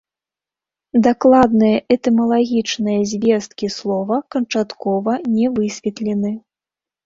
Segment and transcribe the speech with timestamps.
[1.07, 6.31] Дакладныя этымалагічныя звесткі слова канчаткова не высветлены.